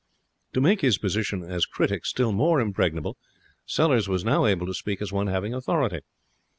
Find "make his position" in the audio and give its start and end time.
0.61-1.43